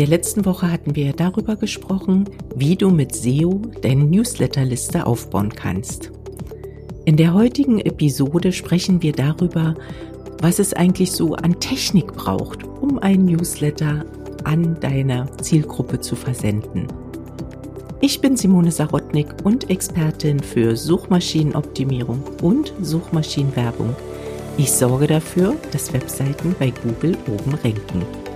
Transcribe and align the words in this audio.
der 0.00 0.08
letzten 0.08 0.46
Woche 0.46 0.72
hatten 0.72 0.96
wir 0.96 1.12
darüber 1.12 1.56
gesprochen, 1.56 2.24
wie 2.56 2.74
du 2.74 2.88
mit 2.88 3.14
SEO 3.14 3.60
deine 3.82 4.04
Newsletterliste 4.04 5.04
aufbauen 5.04 5.50
kannst. 5.50 6.10
In 7.04 7.18
der 7.18 7.34
heutigen 7.34 7.78
Episode 7.78 8.50
sprechen 8.52 9.02
wir 9.02 9.12
darüber, 9.12 9.74
was 10.40 10.58
es 10.58 10.72
eigentlich 10.72 11.12
so 11.12 11.34
an 11.34 11.60
Technik 11.60 12.14
braucht, 12.14 12.64
um 12.64 12.98
einen 12.98 13.26
Newsletter 13.26 14.06
an 14.44 14.78
deine 14.80 15.26
Zielgruppe 15.42 16.00
zu 16.00 16.16
versenden. 16.16 16.86
Ich 18.00 18.22
bin 18.22 18.38
Simone 18.38 18.72
Sarotnik 18.72 19.28
und 19.44 19.68
Expertin 19.68 20.40
für 20.40 20.76
Suchmaschinenoptimierung 20.76 22.22
und 22.40 22.72
Suchmaschinenwerbung. 22.80 23.94
Ich 24.56 24.72
sorge 24.72 25.08
dafür, 25.08 25.56
dass 25.72 25.92
Webseiten 25.92 26.56
bei 26.58 26.72
Google 26.82 27.18
oben 27.28 27.52
ranken. 27.62 28.29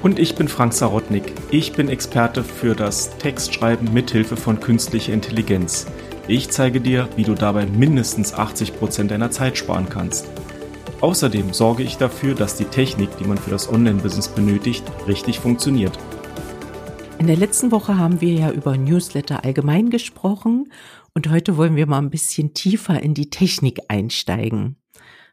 Und 0.00 0.20
ich 0.20 0.36
bin 0.36 0.46
Frank 0.46 0.74
Sarotnik. 0.74 1.32
Ich 1.50 1.72
bin 1.72 1.88
Experte 1.88 2.44
für 2.44 2.76
das 2.76 3.18
Textschreiben 3.18 3.92
mithilfe 3.92 4.36
von 4.36 4.60
künstlicher 4.60 5.12
Intelligenz. 5.12 5.86
Ich 6.28 6.50
zeige 6.50 6.80
dir, 6.80 7.08
wie 7.16 7.24
du 7.24 7.34
dabei 7.34 7.66
mindestens 7.66 8.32
80 8.32 8.78
Prozent 8.78 9.10
deiner 9.10 9.32
Zeit 9.32 9.58
sparen 9.58 9.88
kannst. 9.88 10.28
Außerdem 11.00 11.52
sorge 11.52 11.82
ich 11.82 11.96
dafür, 11.96 12.36
dass 12.36 12.56
die 12.56 12.66
Technik, 12.66 13.08
die 13.18 13.24
man 13.24 13.38
für 13.38 13.50
das 13.50 13.68
Online-Business 13.72 14.28
benötigt, 14.28 14.84
richtig 15.08 15.40
funktioniert. 15.40 15.98
In 17.18 17.26
der 17.26 17.36
letzten 17.36 17.72
Woche 17.72 17.98
haben 17.98 18.20
wir 18.20 18.32
ja 18.32 18.52
über 18.52 18.76
Newsletter 18.76 19.44
allgemein 19.44 19.90
gesprochen 19.90 20.72
und 21.12 21.28
heute 21.28 21.56
wollen 21.56 21.74
wir 21.74 21.88
mal 21.88 21.98
ein 21.98 22.10
bisschen 22.10 22.54
tiefer 22.54 23.02
in 23.02 23.14
die 23.14 23.30
Technik 23.30 23.80
einsteigen. 23.88 24.76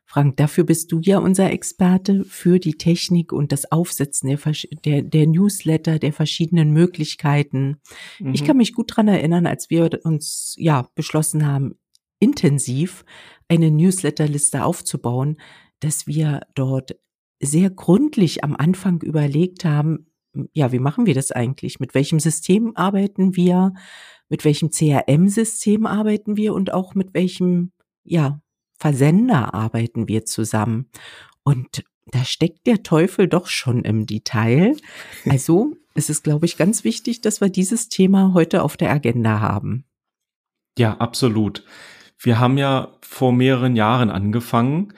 Frank, 0.06 0.38
dafür 0.38 0.64
bist 0.64 0.92
du 0.92 1.00
ja 1.02 1.18
unser 1.18 1.52
Experte 1.52 2.24
für 2.26 2.60
die 2.60 2.78
Technik 2.78 3.34
und 3.34 3.52
das 3.52 3.72
Aufsetzen 3.72 4.30
der, 4.30 4.40
der, 4.86 5.02
der 5.02 5.28
Newsletter, 5.28 6.00
der 6.00 6.14
verschiedenen 6.14 6.72
Möglichkeiten. 6.72 7.78
Mhm. 8.20 8.34
Ich 8.34 8.44
kann 8.44 8.58
mich 8.58 8.74
gut 8.74 8.96
dran 8.96 9.08
erinnern, 9.08 9.48
als 9.48 9.70
wir 9.70 9.90
uns 10.04 10.56
ja 10.58 10.88
beschlossen 10.96 11.46
haben, 11.46 11.76
intensiv 12.20 13.04
eine 13.48 13.72
Newsletterliste 13.72 14.64
aufzubauen, 14.64 15.38
dass 15.80 16.08
wir 16.08 16.42
dort 16.54 16.96
sehr 17.42 17.70
gründlich 17.70 18.44
am 18.44 18.56
Anfang 18.56 19.02
überlegt 19.02 19.66
haben, 19.66 20.08
ja, 20.54 20.72
wie 20.72 20.80
machen 20.80 21.06
wir 21.06 21.14
das 21.14 21.32
eigentlich? 21.32 21.80
Mit 21.80 21.94
welchem 21.94 22.20
System 22.20 22.74
arbeiten 22.76 23.36
wir? 23.36 23.74
Mit 24.30 24.44
welchem 24.44 24.70
CRM-System 24.70 25.86
arbeiten 25.86 26.36
wir? 26.36 26.54
Und 26.54 26.74
auch 26.74 26.94
mit 26.94 27.14
welchem, 27.14 27.72
ja, 28.04 28.42
Versender 28.78 29.54
arbeiten 29.54 30.08
wir 30.08 30.26
zusammen? 30.26 30.90
Und 31.44 31.84
da 32.08 32.24
steckt 32.24 32.68
der 32.68 32.84
Teufel 32.84 33.28
doch 33.28 33.48
schon 33.48 33.84
im 33.84 34.06
Detail. 34.06 34.76
Also 35.30 35.76
es 35.96 36.10
ist, 36.10 36.24
glaube 36.24 36.46
ich, 36.46 36.58
ganz 36.58 36.84
wichtig, 36.84 37.22
dass 37.22 37.42
wir 37.42 37.50
dieses 37.50 37.90
Thema 37.90 38.34
heute 38.34 38.64
auf 38.64 38.78
der 38.78 38.92
Agenda 38.92 39.40
haben. 39.40 39.86
Ja, 40.78 40.98
absolut. 40.98 41.64
Wir 42.20 42.40
haben 42.40 42.58
ja 42.58 42.98
vor 43.02 43.32
mehreren 43.32 43.76
Jahren 43.76 44.10
angefangen 44.10 44.94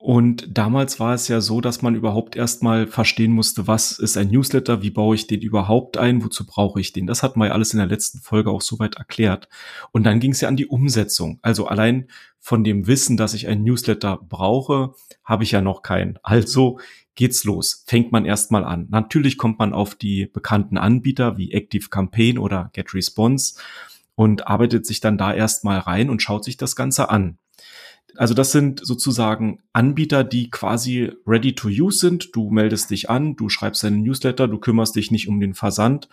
und 0.00 0.56
damals 0.56 1.00
war 1.00 1.12
es 1.12 1.26
ja 1.26 1.40
so, 1.40 1.60
dass 1.60 1.82
man 1.82 1.96
überhaupt 1.96 2.36
erstmal 2.36 2.86
verstehen 2.86 3.32
musste, 3.32 3.66
was 3.66 3.98
ist 3.98 4.16
ein 4.16 4.30
Newsletter, 4.30 4.80
wie 4.80 4.90
baue 4.90 5.16
ich 5.16 5.26
den 5.26 5.40
überhaupt 5.40 5.96
ein, 5.96 6.22
wozu 6.22 6.46
brauche 6.46 6.80
ich 6.80 6.92
den. 6.92 7.08
Das 7.08 7.24
hatten 7.24 7.40
wir 7.40 7.46
ja 7.46 7.52
alles 7.52 7.72
in 7.72 7.78
der 7.78 7.88
letzten 7.88 8.20
Folge 8.20 8.50
auch 8.50 8.62
soweit 8.62 8.94
erklärt. 8.94 9.48
Und 9.90 10.04
dann 10.04 10.20
ging 10.20 10.30
es 10.30 10.40
ja 10.40 10.48
an 10.48 10.56
die 10.56 10.68
Umsetzung. 10.68 11.40
Also 11.42 11.66
allein 11.66 12.06
von 12.38 12.62
dem 12.62 12.86
Wissen, 12.86 13.16
dass 13.16 13.34
ich 13.34 13.48
einen 13.48 13.64
Newsletter 13.64 14.16
brauche, 14.16 14.94
habe 15.24 15.42
ich 15.42 15.50
ja 15.50 15.62
noch 15.62 15.82
keinen. 15.82 16.20
Also 16.22 16.78
geht's 17.16 17.42
los. 17.42 17.82
Fängt 17.88 18.12
man 18.12 18.24
erstmal 18.24 18.62
an. 18.62 18.86
Natürlich 18.90 19.36
kommt 19.36 19.58
man 19.58 19.72
auf 19.72 19.96
die 19.96 20.26
bekannten 20.26 20.78
Anbieter 20.78 21.36
wie 21.38 21.50
Active 21.50 21.88
Campaign 21.88 22.38
oder 22.38 22.70
GetResponse 22.72 23.60
und 24.14 24.46
arbeitet 24.46 24.86
sich 24.86 25.00
dann 25.00 25.18
da 25.18 25.34
erstmal 25.34 25.80
rein 25.80 26.08
und 26.08 26.22
schaut 26.22 26.44
sich 26.44 26.56
das 26.56 26.76
Ganze 26.76 27.10
an. 27.10 27.38
Also 28.18 28.34
das 28.34 28.50
sind 28.50 28.84
sozusagen 28.84 29.60
Anbieter, 29.72 30.24
die 30.24 30.50
quasi 30.50 31.12
ready 31.24 31.54
to 31.54 31.68
use 31.68 32.00
sind. 32.00 32.34
Du 32.34 32.50
meldest 32.50 32.90
dich 32.90 33.08
an, 33.08 33.36
du 33.36 33.48
schreibst 33.48 33.84
deinen 33.84 34.02
Newsletter, 34.02 34.48
du 34.48 34.58
kümmerst 34.58 34.96
dich 34.96 35.12
nicht 35.12 35.28
um 35.28 35.38
den 35.38 35.54
Versand 35.54 36.08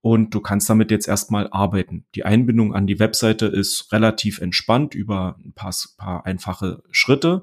und 0.00 0.32
du 0.32 0.40
kannst 0.40 0.70
damit 0.70 0.92
jetzt 0.92 1.08
erstmal 1.08 1.48
arbeiten. 1.50 2.04
Die 2.14 2.24
Einbindung 2.24 2.76
an 2.76 2.86
die 2.86 3.00
Webseite 3.00 3.46
ist 3.46 3.92
relativ 3.92 4.40
entspannt 4.40 4.94
über 4.94 5.36
ein 5.44 5.52
paar, 5.52 5.74
paar 5.96 6.24
einfache 6.26 6.84
Schritte. 6.92 7.42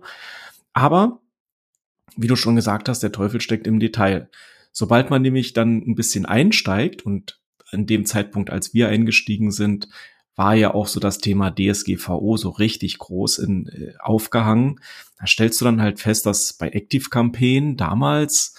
Aber, 0.72 1.20
wie 2.16 2.28
du 2.28 2.38
schon 2.38 2.56
gesagt 2.56 2.88
hast, 2.88 3.04
der 3.04 3.12
Teufel 3.12 3.42
steckt 3.42 3.68
im 3.68 3.82
Detail. 3.82 4.30
Sobald 4.72 5.10
man 5.10 5.24
nämlich 5.24 5.52
dann 5.52 5.84
ein 5.86 5.96
bisschen 5.96 6.26
einsteigt 6.26 7.06
und 7.06 7.42
an 7.70 7.86
dem 7.86 8.06
Zeitpunkt, 8.06 8.50
als 8.50 8.74
wir 8.74 8.88
eingestiegen 8.88 9.52
sind, 9.52 9.90
war 10.36 10.56
ja 10.56 10.74
auch 10.74 10.88
so 10.88 11.00
das 11.00 11.20
Thema 11.20 11.52
DSGVO 11.52 12.38
so 12.38 12.50
richtig 12.50 12.98
groß 12.98 13.40
in, 13.40 13.68
äh, 13.68 13.94
aufgehangen. 14.00 14.80
Da 15.20 15.28
stellst 15.28 15.62
du 15.62 15.66
dann 15.66 15.82
halt 15.82 16.00
fest, 16.00 16.26
dass 16.26 16.54
bei 16.54 16.70
Active 16.70 17.10
Campaign 17.10 17.78
damals 17.78 18.56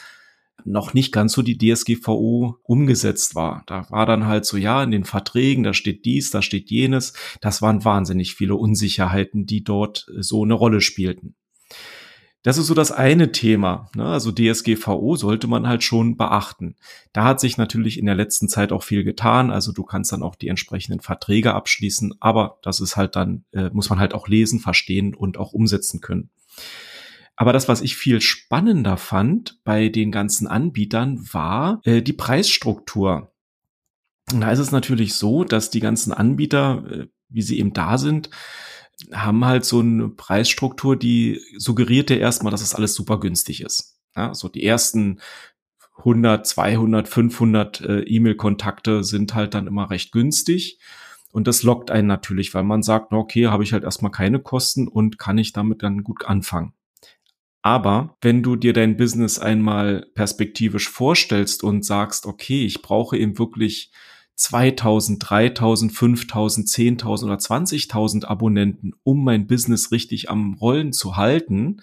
noch 0.65 0.95
nicht 0.95 1.13
ganz 1.13 1.33
so 1.33 1.43
die 1.43 1.59
DSGVO 1.59 2.59
umgesetzt 2.63 3.35
war. 3.35 3.63
Da 3.67 3.89
war 3.91 4.05
dann 4.07 4.27
halt 4.27 4.45
so, 4.47 4.57
ja, 4.57 4.83
in 4.83 4.91
den 4.91 5.05
Verträgen, 5.05 5.63
da 5.63 5.73
steht 5.73 6.05
dies, 6.05 6.31
da 6.31 6.43
steht 6.43 6.71
jenes. 6.71 7.13
Das 7.41 7.63
waren 7.63 7.85
wahnsinnig 7.85 8.35
viele 8.35 8.57
Unsicherheiten, 8.57 9.47
die 9.47 9.63
dort 9.63 10.07
äh, 10.09 10.23
so 10.23 10.43
eine 10.43 10.55
Rolle 10.55 10.81
spielten. 10.81 11.35
Das 12.47 12.59
ist 12.59 12.69
so 12.69 12.75
das 12.75 12.93
eine 12.93 13.33
Thema. 13.33 13.91
Ne? 13.97 14.07
Also 14.07 14.31
DSGVO 14.31 15.17
sollte 15.17 15.49
man 15.49 15.67
halt 15.67 15.83
schon 15.83 16.17
beachten. 16.17 16.77
Da 17.13 17.25
hat 17.25 17.41
sich 17.41 17.59
natürlich 17.59 17.99
in 17.99 18.07
der 18.07 18.15
letzten 18.15 18.49
Zeit 18.49 18.71
auch 18.71 18.85
viel 18.85 19.03
getan. 19.03 19.51
Also 19.51 19.73
du 19.73 19.83
kannst 19.83 20.13
dann 20.13 20.23
auch 20.23 20.37
die 20.37 20.47
entsprechenden 20.47 21.01
Verträge 21.01 21.55
abschließen, 21.55 22.15
aber 22.21 22.61
das 22.63 22.79
ist 22.79 22.97
halt 22.97 23.17
dann, 23.17 23.45
äh, 23.51 23.71
muss 23.71 23.91
man 23.91 23.99
halt 23.99 24.15
auch 24.15 24.29
lesen, 24.29 24.61
verstehen 24.61 25.13
und 25.13 25.39
auch 25.39 25.55
umsetzen 25.55 26.01
können. 26.01 26.31
Aber 27.35 27.53
das, 27.53 27.67
was 27.67 27.81
ich 27.81 27.97
viel 27.97 28.21
spannender 28.21 28.97
fand 28.97 29.59
bei 29.65 29.89
den 29.89 30.13
ganzen 30.13 30.47
Anbietern, 30.47 31.27
war 31.33 31.81
äh, 31.83 32.01
die 32.01 32.13
Preisstruktur. 32.13 33.33
Und 34.33 34.43
da 34.43 34.53
ist 34.53 34.61
es 34.61 34.71
natürlich 34.71 35.15
so, 35.15 35.43
dass 35.43 35.71
die 35.71 35.81
ganzen 35.81 36.13
Anbieter, 36.13 36.85
äh, 36.93 37.07
wie 37.29 37.43
sie 37.43 37.59
eben 37.59 37.73
da 37.73 37.99
sind, 37.99 38.31
haben 39.13 39.45
halt 39.45 39.65
so 39.65 39.81
eine 39.81 40.09
Preisstruktur, 40.09 40.97
die 40.97 41.41
suggerierte 41.57 42.15
erstmal, 42.15 42.51
dass 42.51 42.63
es 42.63 42.75
alles 42.75 42.95
super 42.95 43.21
günstig 43.21 43.61
ist. 43.61 43.99
Ja, 44.15 44.35
so 44.35 44.49
die 44.49 44.65
ersten 44.65 45.21
100, 45.99 46.47
200, 46.47 47.09
500 47.09 47.81
äh, 47.81 48.01
E-Mail-Kontakte 48.01 49.05
sind 49.05 49.35
halt 49.35 49.55
dann 49.55 49.67
immer 49.67 49.91
recht 49.91 50.13
günstig. 50.13 50.79
Und 51.33 51.47
das 51.47 51.63
lockt 51.63 51.91
einen 51.91 52.09
natürlich, 52.09 52.55
weil 52.55 52.65
man 52.65 52.83
sagt, 52.83 53.13
okay, 53.13 53.49
habe 53.49 53.63
ich 53.63 53.73
halt 53.73 53.85
erstmal 53.85 54.11
keine 54.13 54.41
Kosten 54.41 54.89
und 54.89 55.19
kann 55.19 55.37
ich 55.37 55.53
damit 55.53 55.83
dann 55.83 56.03
gut 56.03 56.25
anfangen. 56.25 56.73
Aber 57.61 58.17
wenn 58.21 58.43
du 58.43 58.57
dir 58.57 58.73
dein 58.73 58.97
Business 58.97 59.39
einmal 59.39 60.07
perspektivisch 60.15 60.89
vorstellst 60.89 61.65
und 61.65 61.85
sagst, 61.85 62.25
okay, 62.25 62.65
ich 62.65 62.81
brauche 62.81 63.19
eben 63.19 63.39
wirklich 63.39 63.91
2000, 64.37 65.19
3000, 65.29 65.93
5000, 65.93 66.69
10.000 66.69 67.25
oder 67.25 67.37
20.000 67.37 68.25
Abonnenten, 68.27 68.93
um 69.03 69.25
mein 69.25 69.47
Business 69.47 69.91
richtig 69.91 70.31
am 70.31 70.55
Rollen 70.55 70.93
zu 70.93 71.17
halten, 71.17 71.81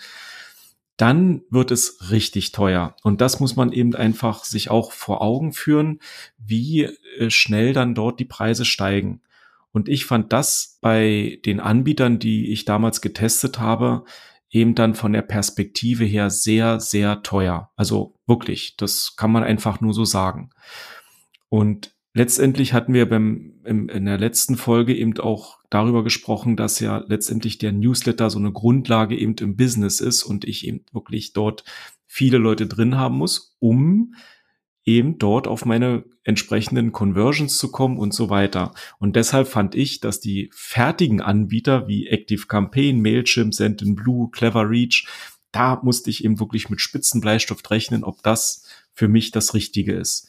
dann 0.98 1.42
wird 1.50 1.72
es 1.72 2.12
richtig 2.12 2.52
teuer. 2.52 2.96
Und 3.02 3.22
das 3.22 3.40
muss 3.40 3.56
man 3.56 3.72
eben 3.72 3.96
einfach 3.96 4.44
sich 4.44 4.70
auch 4.70 4.92
vor 4.92 5.22
Augen 5.22 5.52
führen, 5.52 6.00
wie 6.38 6.84
äh, 7.18 7.30
schnell 7.30 7.74
dann 7.74 7.96
dort 7.96 8.20
die 8.20 8.26
Preise 8.26 8.66
steigen. 8.66 9.22
Und 9.72 9.90
ich 9.90 10.06
fand 10.06 10.32
das 10.32 10.78
bei 10.82 11.40
den 11.46 11.60
Anbietern, 11.60 12.20
die 12.20 12.52
ich 12.52 12.66
damals 12.66 13.02
getestet 13.02 13.60
habe, 13.60 14.06
eben 14.52 14.76
dann 14.76 14.94
von 14.94 15.12
der 15.14 15.24
Perspektive 15.24 16.06
her 16.06 16.30
sehr, 16.30 16.80
sehr 16.80 17.24
teuer. 17.24 17.72
Also 17.76 18.14
wirklich, 18.28 18.78
das 18.78 19.16
kann 19.16 19.32
man 19.32 19.44
einfach 19.44 19.82
nur 19.82 19.96
so 19.96 20.06
sagen. 20.06 20.52
Und 21.50 21.96
letztendlich 22.14 22.74
hatten 22.74 22.94
wir 22.94 23.08
beim, 23.08 23.54
im, 23.64 23.90
in 23.90 24.06
der 24.06 24.18
letzten 24.18 24.56
Folge 24.56 24.96
eben 24.96 25.18
auch 25.20 25.60
darüber 25.70 26.04
gesprochen, 26.04 26.56
dass 26.56 26.80
ja 26.80 27.04
letztendlich 27.08 27.58
der 27.58 27.72
Newsletter 27.72 28.30
so 28.30 28.40
eine 28.40 28.52
Grundlage 28.52 29.18
eben 29.18 29.36
im 29.40 29.56
Business 29.56 30.00
ist 30.00 30.24
und 30.24 30.46
ich 30.46 30.68
eben 30.68 30.86
wirklich 30.92 31.34
dort 31.34 31.64
viele 32.06 32.38
Leute 32.38 32.68
drin 32.68 32.98
haben 32.98 33.18
muss, 33.18 33.56
um 33.60 34.14
eben 34.86 35.18
dort 35.18 35.48
auf 35.48 35.66
meine 35.66 36.04
entsprechenden 36.24 36.92
Conversions 36.92 37.58
zu 37.58 37.72
kommen 37.72 37.98
und 37.98 38.14
so 38.14 38.30
weiter. 38.30 38.74
Und 39.00 39.16
deshalb 39.16 39.48
fand 39.48 39.76
ich, 39.76 40.02
dass 40.02 40.20
die 40.20 40.50
fertigen 40.54 41.22
Anbieter 41.22 41.88
wie 41.88 42.08
Active 42.08 42.48
Campaign, 42.48 43.02
Mailchimp, 43.02 43.54
Sendinblue, 43.54 44.30
Clever 44.32 44.70
Reach, 44.70 45.08
da 45.52 45.80
musste 45.84 46.10
ich 46.10 46.26
eben 46.26 46.40
wirklich 46.40 46.70
mit 46.70 46.82
Spitzenbleistift 46.82 47.70
rechnen, 47.72 48.04
ob 48.04 48.24
das 48.24 48.66
für 48.94 49.08
mich 49.08 49.32
das 49.32 49.54
Richtige 49.54 49.94
ist. 49.94 50.28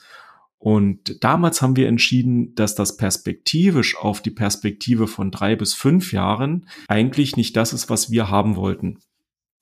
Und 0.65 1.23
damals 1.23 1.61
haben 1.61 1.77
wir 1.77 1.89
entschieden, 1.89 2.55
dass 2.55 2.75
das 2.75 2.97
perspektivisch 2.97 3.99
auf 3.99 4.23
die 4.23 4.31
Perspektive 4.31 5.07
von 5.07 5.31
drei 5.31 5.57
bis 5.57 5.75
fünf 5.75 6.11
Jahren 6.11 6.67
eigentlich 6.89 7.37
nicht 7.37 7.55
das 7.59 7.75
ist, 7.75 7.91
was 7.91 8.11
wir 8.11 8.31
haben 8.31 8.57
wollten. 8.57 8.99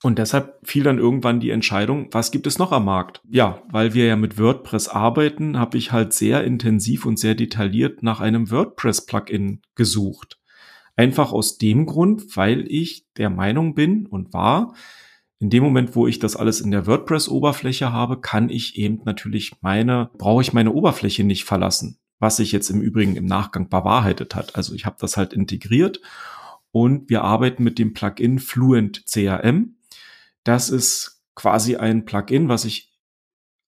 Und 0.04 0.20
deshalb 0.20 0.60
fiel 0.62 0.84
dann 0.84 0.98
irgendwann 0.98 1.40
die 1.40 1.50
Entscheidung, 1.50 2.06
was 2.12 2.30
gibt 2.30 2.46
es 2.46 2.60
noch 2.60 2.70
am 2.70 2.84
Markt? 2.84 3.20
Ja, 3.28 3.64
weil 3.68 3.94
wir 3.94 4.06
ja 4.06 4.14
mit 4.14 4.38
WordPress 4.38 4.86
arbeiten, 4.86 5.58
habe 5.58 5.76
ich 5.76 5.90
halt 5.90 6.12
sehr 6.12 6.44
intensiv 6.44 7.04
und 7.04 7.18
sehr 7.18 7.34
detailliert 7.34 8.04
nach 8.04 8.20
einem 8.20 8.52
WordPress-Plugin 8.52 9.62
gesucht. 9.74 10.38
Einfach 10.94 11.32
aus 11.32 11.58
dem 11.58 11.84
Grund, 11.84 12.36
weil 12.36 12.64
ich 12.68 13.08
der 13.16 13.28
Meinung 13.28 13.74
bin 13.74 14.06
und 14.06 14.32
war, 14.32 14.76
in 15.42 15.50
dem 15.50 15.64
Moment, 15.64 15.96
wo 15.96 16.06
ich 16.06 16.20
das 16.20 16.36
alles 16.36 16.60
in 16.60 16.70
der 16.70 16.86
WordPress-Oberfläche 16.86 17.92
habe, 17.92 18.20
kann 18.20 18.48
ich 18.48 18.78
eben 18.78 19.00
natürlich 19.04 19.50
meine, 19.60 20.08
brauche 20.16 20.40
ich 20.40 20.52
meine 20.52 20.70
Oberfläche 20.70 21.24
nicht 21.24 21.42
verlassen, 21.42 21.98
was 22.20 22.36
sich 22.36 22.52
jetzt 22.52 22.70
im 22.70 22.80
Übrigen 22.80 23.16
im 23.16 23.26
Nachgang 23.26 23.68
bewahrheitet 23.68 24.36
hat. 24.36 24.54
Also 24.54 24.72
ich 24.72 24.86
habe 24.86 24.98
das 25.00 25.16
halt 25.16 25.32
integriert 25.32 26.00
und 26.70 27.10
wir 27.10 27.24
arbeiten 27.24 27.64
mit 27.64 27.80
dem 27.80 27.92
Plugin 27.92 28.38
Fluent 28.38 29.04
CRM. 29.04 29.74
Das 30.44 30.70
ist 30.70 31.24
quasi 31.34 31.74
ein 31.74 32.04
Plugin, 32.04 32.48
was 32.48 32.62
sich 32.62 32.92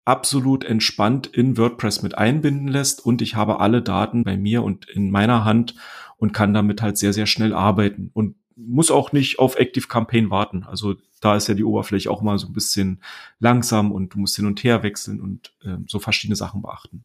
absolut 0.04 0.62
entspannt 0.62 1.26
in 1.26 1.58
WordPress 1.58 2.02
mit 2.02 2.16
einbinden 2.16 2.68
lässt 2.68 3.04
und 3.04 3.20
ich 3.20 3.34
habe 3.34 3.58
alle 3.58 3.82
Daten 3.82 4.22
bei 4.22 4.36
mir 4.36 4.62
und 4.62 4.88
in 4.88 5.10
meiner 5.10 5.44
Hand 5.44 5.74
und 6.18 6.32
kann 6.32 6.54
damit 6.54 6.82
halt 6.82 6.98
sehr, 6.98 7.12
sehr 7.12 7.26
schnell 7.26 7.52
arbeiten 7.52 8.12
und 8.14 8.36
muss 8.56 8.90
auch 8.90 9.12
nicht 9.12 9.38
auf 9.38 9.56
Active 9.56 9.88
Campaign 9.88 10.30
warten. 10.30 10.64
Also 10.64 10.94
da 11.20 11.36
ist 11.36 11.48
ja 11.48 11.54
die 11.54 11.64
Oberfläche 11.64 12.10
auch 12.10 12.22
mal 12.22 12.38
so 12.38 12.46
ein 12.46 12.52
bisschen 12.52 13.02
langsam 13.38 13.92
und 13.92 14.14
du 14.14 14.18
musst 14.18 14.36
hin 14.36 14.46
und 14.46 14.62
her 14.62 14.82
wechseln 14.82 15.20
und 15.20 15.52
äh, 15.62 15.76
so 15.86 15.98
verschiedene 15.98 16.36
Sachen 16.36 16.62
beachten. 16.62 17.04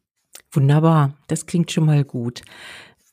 Wunderbar, 0.52 1.14
das 1.28 1.46
klingt 1.46 1.70
schon 1.70 1.86
mal 1.86 2.04
gut. 2.04 2.42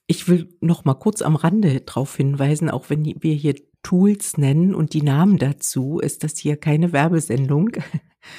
Ich 0.08 0.28
will 0.28 0.50
noch 0.62 0.86
mal 0.86 0.96
kurz 0.96 1.22
am 1.22 1.36
Rande 1.36 1.82
darauf 1.82 2.16
hinweisen, 2.16 2.70
auch 2.70 2.90
wenn 2.90 3.06
wir 3.06 3.34
hier 3.34 3.56
Tools 3.88 4.38
nennen 4.38 4.76
und 4.76 4.92
die 4.92 5.02
Namen 5.02 5.38
dazu, 5.38 6.00
ist 6.00 6.26
das 6.26 6.38
hier 6.38 6.58
keine 6.58 6.92
Werbesendung. 6.92 7.70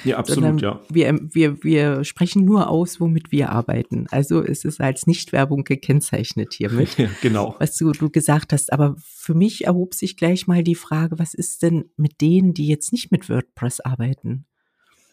Ja, 0.05 0.19
absolut, 0.19 0.61
ja. 0.61 0.83
Wir, 0.91 1.19
wir, 1.33 1.65
wir 1.65 2.05
sprechen 2.05 2.45
nur 2.45 2.69
aus, 2.69 3.01
womit 3.01 3.33
wir 3.33 3.49
arbeiten. 3.49 4.07
Also 4.11 4.43
ist 4.43 4.67
es 4.67 4.79
als 4.79 5.07
Nichtwerbung 5.07 5.65
gekennzeichnet 5.65 6.53
hiermit. 6.53 6.91
Ja, 6.99 7.09
genau. 7.23 7.57
Was 7.61 7.79
du, 7.79 7.93
du 7.93 8.11
gesagt 8.11 8.53
hast. 8.53 8.75
Aber 8.75 8.97
für 8.99 9.33
mich 9.33 9.65
erhob 9.65 9.95
sich 9.95 10.19
gleich 10.19 10.47
mal 10.47 10.63
die 10.63 10.75
Frage, 10.75 11.19
was 11.19 11.33
ist 11.33 11.63
denn 11.63 11.87
mit 11.97 12.21
denen, 12.21 12.53
die 12.53 12.67
jetzt 12.67 12.93
nicht 12.93 13.11
mit 13.11 13.31
WordPress 13.31 13.81
arbeiten? 13.81 14.45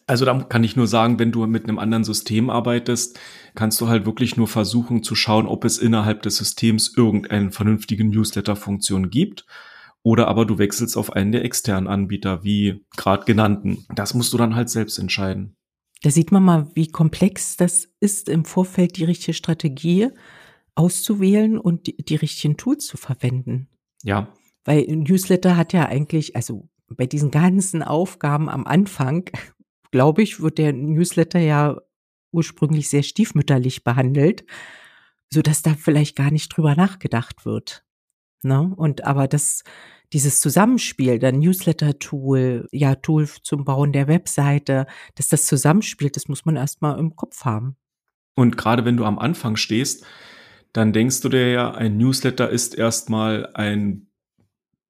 Also 0.06 0.26
da 0.26 0.38
kann 0.38 0.64
ich 0.64 0.76
nur 0.76 0.86
sagen, 0.86 1.18
wenn 1.18 1.32
du 1.32 1.46
mit 1.46 1.64
einem 1.64 1.78
anderen 1.78 2.04
System 2.04 2.50
arbeitest, 2.50 3.18
kannst 3.54 3.80
du 3.80 3.88
halt 3.88 4.04
wirklich 4.04 4.36
nur 4.36 4.48
versuchen 4.48 5.02
zu 5.02 5.14
schauen, 5.14 5.46
ob 5.46 5.64
es 5.64 5.78
innerhalb 5.78 6.20
des 6.20 6.36
Systems 6.36 6.92
irgendeine 6.94 7.52
vernünftige 7.52 8.04
Newsletter-Funktion 8.04 9.08
gibt. 9.08 9.46
Oder 10.06 10.28
aber 10.28 10.44
du 10.44 10.56
wechselst 10.58 10.96
auf 10.96 11.12
einen 11.14 11.32
der 11.32 11.44
externen 11.44 11.88
Anbieter, 11.88 12.44
wie 12.44 12.86
gerade 12.96 13.24
genannten. 13.24 13.84
Das 13.92 14.14
musst 14.14 14.32
du 14.32 14.36
dann 14.36 14.54
halt 14.54 14.70
selbst 14.70 15.00
entscheiden. 15.00 15.56
Da 16.00 16.10
sieht 16.10 16.30
man 16.30 16.44
mal, 16.44 16.70
wie 16.74 16.86
komplex 16.86 17.56
das 17.56 17.88
ist, 17.98 18.28
im 18.28 18.44
Vorfeld 18.44 18.98
die 18.98 19.04
richtige 19.04 19.34
Strategie 19.34 20.10
auszuwählen 20.76 21.58
und 21.58 21.88
die, 21.88 21.96
die 21.96 22.14
richtigen 22.14 22.56
Tools 22.56 22.86
zu 22.86 22.96
verwenden. 22.96 23.68
Ja. 24.04 24.32
Weil 24.64 24.84
Newsletter 24.86 25.56
hat 25.56 25.72
ja 25.72 25.86
eigentlich, 25.86 26.36
also 26.36 26.68
bei 26.86 27.06
diesen 27.06 27.32
ganzen 27.32 27.82
Aufgaben 27.82 28.48
am 28.48 28.64
Anfang 28.64 29.28
glaube 29.90 30.22
ich, 30.22 30.40
wird 30.40 30.58
der 30.58 30.72
Newsletter 30.72 31.40
ja 31.40 31.80
ursprünglich 32.30 32.88
sehr 32.90 33.02
stiefmütterlich 33.02 33.82
behandelt, 33.82 34.44
so 35.32 35.42
dass 35.42 35.62
da 35.62 35.74
vielleicht 35.74 36.14
gar 36.14 36.30
nicht 36.30 36.56
drüber 36.56 36.76
nachgedacht 36.76 37.44
wird. 37.44 37.85
Ne? 38.46 38.72
Und 38.76 39.04
aber 39.04 39.28
das, 39.28 39.64
dieses 40.12 40.40
Zusammenspiel, 40.40 41.18
der 41.18 41.32
Newsletter-Tool, 41.32 42.68
ja, 42.72 42.94
Tool 42.94 43.28
zum 43.42 43.64
Bauen 43.64 43.92
der 43.92 44.08
Webseite, 44.08 44.86
dass 45.16 45.28
das 45.28 45.46
zusammenspielt, 45.46 46.16
das 46.16 46.28
muss 46.28 46.44
man 46.44 46.56
erstmal 46.56 46.98
im 46.98 47.16
Kopf 47.16 47.44
haben. 47.44 47.76
Und 48.34 48.56
gerade 48.56 48.84
wenn 48.84 48.96
du 48.96 49.04
am 49.04 49.18
Anfang 49.18 49.56
stehst, 49.56 50.04
dann 50.72 50.92
denkst 50.92 51.22
du 51.22 51.28
dir 51.28 51.50
ja, 51.50 51.72
ein 51.72 51.96
Newsletter 51.96 52.50
ist 52.50 52.74
erstmal 52.74 53.50
ein 53.54 54.06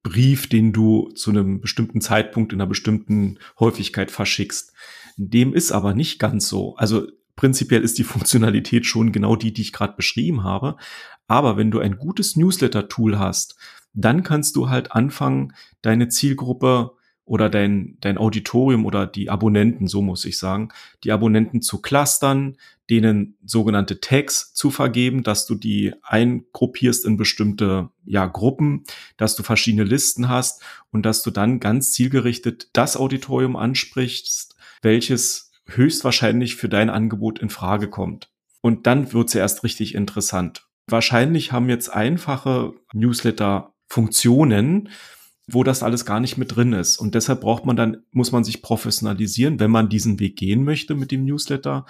Brief, 0.03 0.49
den 0.49 0.73
du 0.73 1.11
zu 1.11 1.31
einem 1.31 1.61
bestimmten 1.61 2.01
Zeitpunkt 2.01 2.53
in 2.53 2.61
einer 2.61 2.69
bestimmten 2.69 3.39
Häufigkeit 3.59 4.11
verschickst. 4.11 4.73
Dem 5.17 5.55
ist 5.55 5.73
aber 5.73 5.95
nicht 5.95 6.19
ganz 6.19 6.49
so. 6.49 6.77
Also 6.77 7.09
prinzipiell 7.37 7.83
ist 7.83 7.99
die 7.99 8.05
Funktionalität 8.05 8.87
schon 8.87 9.13
genau 9.13 9.37
die, 9.37 9.53
die 9.53 9.63
ich 9.63 9.73
gerade 9.73 9.95
beschrieben 9.97 10.43
habe. 10.43 10.77
Aber 11.29 11.57
wenn 11.57 11.71
du 11.71 11.79
ein 11.79 11.99
gutes 11.99 12.37
Newsletter-Tool 12.37 13.19
hast, 13.19 13.57
dann 13.93 14.23
kannst 14.23 14.57
du 14.57 14.69
halt 14.69 14.93
anfangen, 14.93 15.55
deine 15.83 16.09
Zielgruppe 16.09 16.93
oder 17.25 17.51
dein, 17.51 17.97
dein 18.01 18.19
Auditorium 18.19 18.87
oder 18.87 19.07
die 19.07 19.31
Abonnenten, 19.31 19.89
so 19.89 20.01
muss 20.01 20.25
ich 20.25 20.39
sagen, 20.39 20.69
die 21.03 21.11
Abonnenten 21.11 21.61
zu 21.61 21.83
clustern, 21.83 22.57
denen 22.89 23.37
sogenannte 23.45 24.01
Tags 24.01 24.55
zu 24.55 24.71
vergeben, 24.71 25.25
dass 25.25 25.45
du 25.45 25.57
die 25.57 25.93
eingruppierst 26.03 27.05
in 27.05 27.17
bestimmte 27.17 27.91
ja, 28.05 28.27
Gruppen, 28.27 28.85
dass 29.17 29.35
du 29.35 29.43
verschiedene 29.43 29.83
Listen 29.83 30.29
hast 30.29 30.63
und 30.93 31.05
dass 31.05 31.23
du 31.23 31.33
dann 31.33 31.59
ganz 31.59 31.91
zielgerichtet 31.91 32.71
das 32.75 32.97
Auditorium 32.97 33.57
ansprichst, 33.57 34.55
welches 34.83 35.46
höchstwahrscheinlich 35.67 36.57
für 36.57 36.69
dein 36.69 36.91
Angebot 36.91 37.39
in 37.39 37.51
Frage 37.51 37.89
kommt. 37.89 38.31
Und 38.61 38.87
dann 38.87 39.13
wird's 39.13 39.35
ja 39.35 39.41
erst 39.41 39.65
richtig 39.65 39.95
interessant. 39.95 40.67
Wahrscheinlich 40.89 41.53
haben 41.53 41.69
jetzt 41.69 41.89
einfache 41.89 42.73
Newsletter-Funktionen, 42.93 44.89
wo 45.49 45.63
das 45.63 45.83
alles 45.83 46.05
gar 46.05 46.21
nicht 46.21 46.37
mit 46.37 46.57
drin 46.57 46.73
ist. 46.73 46.97
Und 46.97 47.15
deshalb 47.15 47.41
braucht 47.41 47.67
man 47.67 47.77
dann, 47.77 47.99
muss 48.11 48.33
man 48.33 48.45
sich 48.45 48.63
professionalisieren, 48.63 49.61
wenn 49.61 49.71
man 49.71 49.89
diesen 49.89 50.19
Weg 50.19 50.37
gehen 50.37 50.65
möchte 50.65 50.95
mit 50.95 51.11
dem 51.11 51.25
Newsletter 51.25 51.87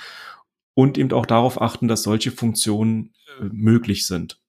und 0.74 0.98
eben 0.98 1.12
auch 1.12 1.26
darauf 1.26 1.60
achten, 1.60 1.88
dass 1.88 2.02
solche 2.02 2.30
Funktionen 2.30 3.14
äh, 3.40 3.44
möglich 3.50 4.06
sind. 4.06 4.40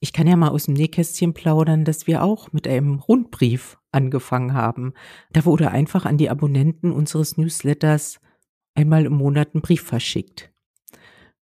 Ich 0.00 0.12
kann 0.12 0.26
ja 0.26 0.36
mal 0.36 0.48
aus 0.48 0.64
dem 0.64 0.74
Nähkästchen 0.74 1.32
plaudern, 1.32 1.84
dass 1.84 2.06
wir 2.06 2.22
auch 2.22 2.52
mit 2.52 2.66
einem 2.66 2.98
Rundbrief 2.98 3.78
angefangen 3.92 4.52
haben. 4.52 4.94
Da 5.32 5.44
wurde 5.44 5.70
einfach 5.70 6.06
an 6.06 6.18
die 6.18 6.30
Abonnenten 6.30 6.90
unseres 6.90 7.36
Newsletters 7.36 8.20
einmal 8.74 9.06
im 9.06 9.14
Monat 9.14 9.54
ein 9.54 9.60
Brief 9.60 9.82
verschickt. 9.82 10.52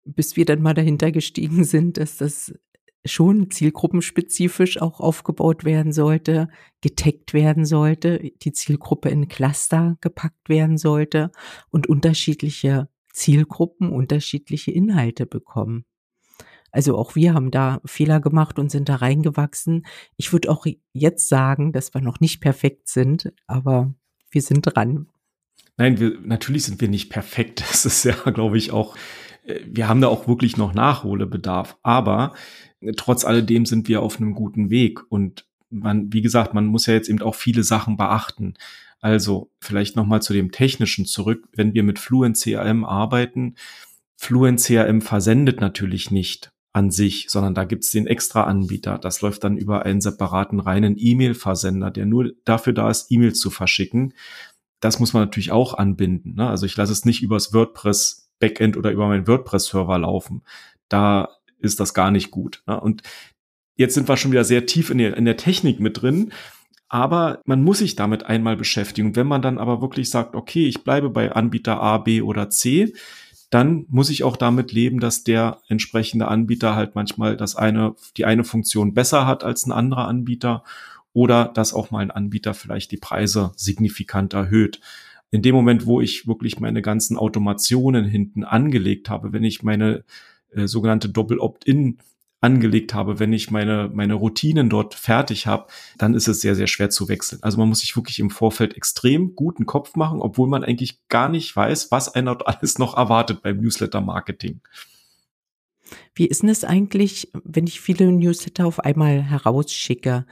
Bis 0.05 0.35
wir 0.35 0.45
dann 0.45 0.61
mal 0.61 0.73
dahinter 0.73 1.11
gestiegen 1.11 1.63
sind, 1.63 1.97
dass 1.97 2.17
das 2.17 2.53
schon 3.05 3.51
zielgruppenspezifisch 3.51 4.81
auch 4.81 4.99
aufgebaut 4.99 5.65
werden 5.65 5.91
sollte, 5.91 6.47
getaggt 6.81 7.33
werden 7.33 7.65
sollte, 7.65 8.31
die 8.41 8.53
Zielgruppe 8.53 9.09
in 9.09 9.27
Cluster 9.27 9.97
gepackt 10.01 10.47
werden 10.47 10.77
sollte 10.77 11.31
und 11.69 11.87
unterschiedliche 11.87 12.87
Zielgruppen 13.13 13.91
unterschiedliche 13.91 14.71
Inhalte 14.71 15.25
bekommen. 15.25 15.85
Also 16.71 16.97
auch 16.97 17.15
wir 17.15 17.35
haben 17.35 17.51
da 17.51 17.79
Fehler 17.85 18.19
gemacht 18.19 18.57
und 18.57 18.71
sind 18.71 18.89
da 18.89 18.95
reingewachsen. 18.95 19.85
Ich 20.17 20.33
würde 20.33 20.49
auch 20.49 20.65
jetzt 20.91 21.29
sagen, 21.29 21.71
dass 21.71 21.93
wir 21.93 22.01
noch 22.01 22.19
nicht 22.19 22.41
perfekt 22.41 22.87
sind, 22.87 23.31
aber 23.45 23.93
wir 24.31 24.41
sind 24.41 24.61
dran. 24.63 25.07
Nein, 25.77 25.99
wir, 25.99 26.17
natürlich 26.23 26.63
sind 26.63 26.81
wir 26.81 26.87
nicht 26.87 27.09
perfekt. 27.09 27.63
Das 27.69 27.85
ist 27.85 28.03
ja, 28.03 28.13
glaube 28.13 28.57
ich, 28.57 28.71
auch, 28.71 28.95
äh, 29.45 29.59
wir 29.65 29.87
haben 29.87 30.01
da 30.01 30.07
auch 30.07 30.27
wirklich 30.27 30.57
noch 30.57 30.73
Nachholbedarf. 30.73 31.77
Aber 31.83 32.33
trotz 32.95 33.25
alledem 33.25 33.65
sind 33.65 33.87
wir 33.87 34.01
auf 34.01 34.17
einem 34.17 34.33
guten 34.33 34.69
Weg. 34.69 34.99
Und 35.09 35.45
man, 35.69 36.13
wie 36.13 36.21
gesagt, 36.21 36.53
man 36.53 36.65
muss 36.65 36.85
ja 36.85 36.93
jetzt 36.93 37.09
eben 37.09 37.21
auch 37.21 37.35
viele 37.35 37.63
Sachen 37.63 37.97
beachten. 37.97 38.55
Also 38.99 39.51
vielleicht 39.59 39.95
nochmal 39.95 40.21
zu 40.21 40.33
dem 40.33 40.51
Technischen 40.51 41.05
zurück. 41.05 41.47
Wenn 41.53 41.73
wir 41.73 41.83
mit 41.83 41.99
Fluent 41.99 42.37
CRM 42.37 42.85
arbeiten, 42.85 43.55
Fluent 44.15 44.61
CRM 44.61 45.01
versendet 45.01 45.59
natürlich 45.59 46.09
nicht 46.11 46.53
an 46.71 46.89
sich, 46.89 47.27
sondern 47.29 47.53
da 47.53 47.65
gibt's 47.65 47.91
den 47.91 48.07
extra 48.07 48.45
Anbieter. 48.45 48.97
Das 48.97 49.21
läuft 49.21 49.43
dann 49.43 49.57
über 49.57 49.85
einen 49.85 50.01
separaten 50.01 50.59
reinen 50.59 50.95
E-Mail-Versender, 50.97 51.91
der 51.91 52.05
nur 52.05 52.31
dafür 52.45 52.73
da 52.73 52.89
ist, 52.89 53.11
E-Mails 53.11 53.39
zu 53.39 53.49
verschicken. 53.49 54.13
Das 54.83 54.99
muss 54.99 55.13
man 55.13 55.23
natürlich 55.23 55.53
auch 55.53 55.75
anbinden. 55.75 56.35
Ne? 56.35 56.49
Also 56.49 56.65
ich 56.65 56.75
lasse 56.75 56.91
es 56.91 57.05
nicht 57.05 57.23
übers 57.23 57.53
WordPress 57.53 58.29
Backend 58.39 58.75
oder 58.75 58.91
über 58.91 59.07
meinen 59.07 59.27
WordPress-Server 59.27 59.97
laufen. 59.97 60.41
Da 60.89 61.29
ist 61.59 61.79
das 61.79 61.93
gar 61.93 62.11
nicht 62.11 62.31
gut. 62.31 62.63
Ne? 62.67 62.81
Und 62.81 63.01
jetzt 63.77 63.93
sind 63.93 64.09
wir 64.09 64.17
schon 64.17 64.31
wieder 64.31 64.43
sehr 64.43 64.65
tief 64.65 64.89
in 64.89 64.97
der, 64.97 65.15
in 65.15 65.23
der 65.23 65.37
Technik 65.37 65.79
mit 65.79 66.01
drin. 66.01 66.33
Aber 66.89 67.39
man 67.45 67.63
muss 67.63 67.77
sich 67.77 67.95
damit 67.95 68.25
einmal 68.25 68.57
beschäftigen. 68.57 69.15
wenn 69.15 69.25
man 69.25 69.41
dann 69.41 69.57
aber 69.57 69.81
wirklich 69.81 70.09
sagt, 70.09 70.35
okay, 70.35 70.67
ich 70.67 70.83
bleibe 70.83 71.09
bei 71.09 71.31
Anbieter 71.31 71.81
A, 71.81 71.97
B 71.99 72.21
oder 72.21 72.49
C, 72.49 72.93
dann 73.49 73.85
muss 73.87 74.09
ich 74.09 74.25
auch 74.25 74.35
damit 74.35 74.73
leben, 74.73 74.99
dass 74.99 75.23
der 75.23 75.59
entsprechende 75.69 76.27
Anbieter 76.27 76.75
halt 76.75 76.93
manchmal 76.95 77.37
das 77.37 77.55
eine, 77.55 77.95
die 78.17 78.25
eine 78.25 78.43
Funktion 78.43 78.93
besser 78.93 79.25
hat 79.25 79.45
als 79.45 79.65
ein 79.65 79.71
anderer 79.71 80.09
Anbieter 80.09 80.65
oder 81.13 81.45
dass 81.53 81.73
auch 81.73 81.91
mal 81.91 81.99
ein 81.99 82.11
Anbieter 82.11 82.53
vielleicht 82.53 82.91
die 82.91 82.97
Preise 82.97 83.51
signifikant 83.55 84.33
erhöht. 84.33 84.81
In 85.31 85.41
dem 85.41 85.55
Moment, 85.55 85.85
wo 85.85 86.01
ich 86.01 86.27
wirklich 86.27 86.59
meine 86.59 86.81
ganzen 86.81 87.17
Automationen 87.17 88.05
hinten 88.05 88.43
angelegt 88.43 89.09
habe, 89.09 89.33
wenn 89.33 89.43
ich 89.43 89.63
meine 89.63 90.03
äh, 90.51 90.67
sogenannte 90.67 91.09
Doppel-Opt-in 91.09 91.97
angelegt 92.43 92.93
habe, 92.93 93.19
wenn 93.19 93.31
ich 93.31 93.51
meine, 93.51 93.89
meine 93.93 94.15
Routinen 94.15 94.69
dort 94.69 94.95
fertig 94.95 95.47
habe, 95.47 95.67
dann 95.97 96.13
ist 96.13 96.27
es 96.27 96.41
sehr, 96.41 96.55
sehr 96.55 96.67
schwer 96.67 96.89
zu 96.89 97.07
wechseln. 97.07 97.41
Also 97.41 97.57
man 97.57 97.69
muss 97.69 97.79
sich 97.79 97.95
wirklich 97.95 98.19
im 98.19 98.29
Vorfeld 98.29 98.75
extrem 98.75 99.33
guten 99.33 99.65
Kopf 99.65 99.95
machen, 99.95 100.21
obwohl 100.21 100.49
man 100.49 100.63
eigentlich 100.63 101.07
gar 101.07 101.29
nicht 101.29 101.55
weiß, 101.55 101.89
was 101.89 102.13
einer 102.13 102.37
alles 102.45 102.77
noch 102.77 102.97
erwartet 102.97 103.41
beim 103.41 103.57
Newsletter-Marketing. 103.57 104.59
Wie 106.15 106.27
ist 106.27 106.41
denn 106.41 106.49
es 106.49 106.63
eigentlich, 106.63 107.31
wenn 107.43 107.65
ich 107.65 107.79
viele 107.79 108.11
Newsletter 108.11 108.65
auf 108.65 108.79
einmal 108.81 109.23
herausschicke? 109.23 110.25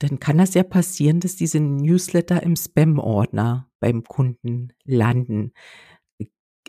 Dann 0.00 0.18
kann 0.18 0.38
das 0.38 0.54
ja 0.54 0.62
passieren, 0.62 1.20
dass 1.20 1.36
diese 1.36 1.60
Newsletter 1.60 2.42
im 2.42 2.56
Spam-Ordner 2.56 3.70
beim 3.80 4.02
Kunden 4.02 4.72
landen. 4.84 5.52